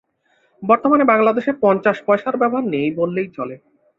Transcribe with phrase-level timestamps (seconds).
[0.61, 3.55] বর্তমানে বাংলাদেশে পঞ্চাশ পয়সার ব্যবহার নেই বললেই চলে।